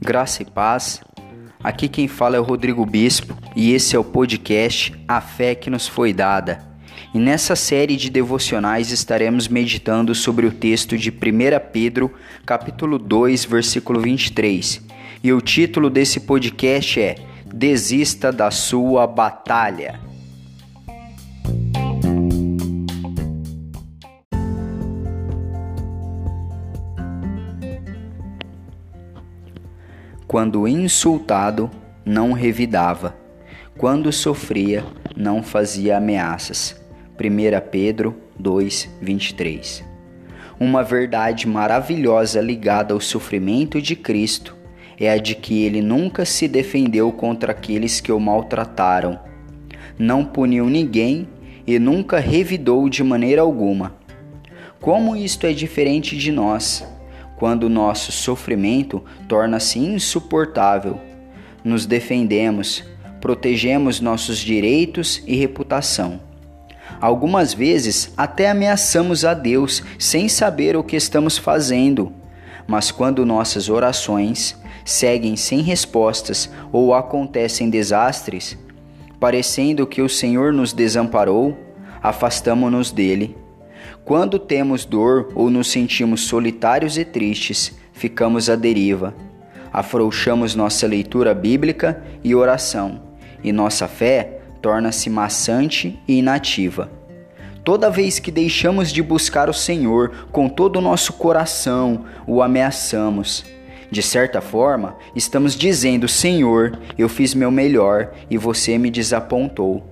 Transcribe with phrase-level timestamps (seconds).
[0.00, 1.00] Graça e paz.
[1.62, 5.68] Aqui quem fala é o Rodrigo Bispo e esse é o podcast A Fé que
[5.68, 6.60] nos foi dada.
[7.12, 11.14] E nessa série de devocionais estaremos meditando sobre o texto de 1
[11.72, 12.14] Pedro,
[12.44, 14.80] capítulo 2, versículo 23.
[15.24, 20.05] E o título desse podcast é Desista da sua batalha.
[30.26, 31.70] Quando insultado,
[32.04, 33.16] não revidava.
[33.78, 34.84] Quando sofria,
[35.16, 36.74] não fazia ameaças.
[37.16, 39.84] 1 Pedro 2, 23.
[40.58, 44.56] Uma verdade maravilhosa ligada ao sofrimento de Cristo
[44.98, 49.20] é a de que ele nunca se defendeu contra aqueles que o maltrataram.
[49.96, 51.28] Não puniu ninguém
[51.64, 53.94] e nunca revidou de maneira alguma.
[54.80, 56.84] Como isto é diferente de nós?
[57.36, 60.98] Quando nosso sofrimento torna-se insuportável.
[61.62, 62.82] Nos defendemos,
[63.20, 66.20] protegemos nossos direitos e reputação.
[67.00, 72.12] Algumas vezes até ameaçamos a Deus sem saber o que estamos fazendo,
[72.66, 78.56] mas quando nossas orações seguem sem respostas ou acontecem desastres,
[79.20, 81.56] parecendo que o Senhor nos desamparou,
[82.02, 83.36] afastamo-nos dele
[84.06, 89.12] quando temos dor ou nos sentimos solitários e tristes, ficamos à deriva.
[89.72, 93.02] Afrouxamos nossa leitura bíblica e oração,
[93.42, 96.88] e nossa fé torna-se maçante e inativa.
[97.64, 103.44] Toda vez que deixamos de buscar o Senhor com todo o nosso coração, o ameaçamos.
[103.90, 109.84] De certa forma, estamos dizendo: Senhor, eu fiz meu melhor e você me desapontou.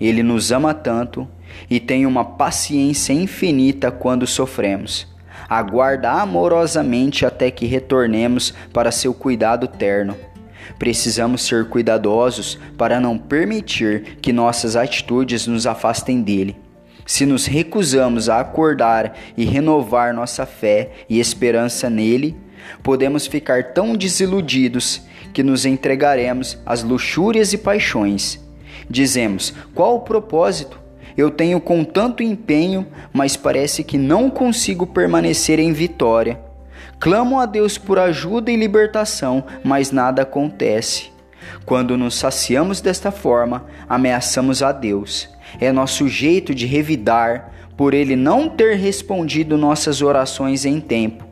[0.00, 1.26] Ele nos ama tanto
[1.68, 5.06] e tem uma paciência infinita quando sofremos.
[5.48, 10.16] Aguarda amorosamente até que retornemos para seu cuidado terno.
[10.78, 16.56] Precisamos ser cuidadosos para não permitir que nossas atitudes nos afastem dele.
[17.06, 22.36] Se nos recusamos a acordar e renovar nossa fé e esperança nele,
[22.82, 28.44] podemos ficar tão desiludidos que nos entregaremos às luxúrias e paixões.
[28.90, 30.85] Dizemos: qual o propósito?
[31.16, 36.38] Eu tenho com tanto empenho, mas parece que não consigo permanecer em vitória.
[37.00, 41.10] Clamo a Deus por ajuda e libertação, mas nada acontece.
[41.64, 45.28] Quando nos saciamos desta forma, ameaçamos a Deus.
[45.60, 51.24] É nosso jeito de revidar por ele não ter respondido nossas orações em tempo.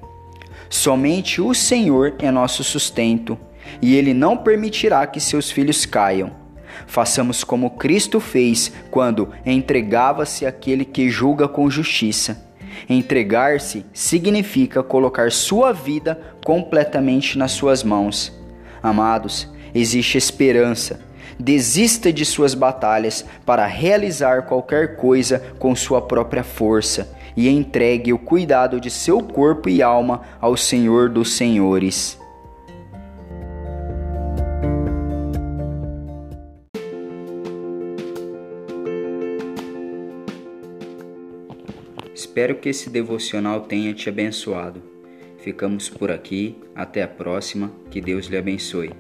[0.69, 3.39] Somente o Senhor é nosso sustento,
[3.81, 6.44] e ele não permitirá que seus filhos caiam.
[6.87, 12.45] Façamos como Cristo fez quando entregava-se àquele que julga com justiça.
[12.89, 18.33] Entregar-se significa colocar sua vida completamente nas suas mãos.
[18.83, 21.01] Amados, existe esperança.
[21.39, 28.19] Desista de suas batalhas para realizar qualquer coisa com sua própria força e entregue o
[28.19, 32.19] cuidado de seu corpo e alma ao Senhor dos Senhores.
[42.15, 44.81] Espero que esse devocional tenha te abençoado.
[45.39, 48.93] Ficamos por aqui, até a próxima, que Deus lhe abençoe.